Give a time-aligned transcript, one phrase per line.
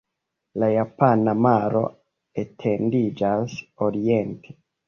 [0.63, 1.83] La Japana Maro
[2.45, 3.55] etendiĝas
[3.91, 4.61] oriente.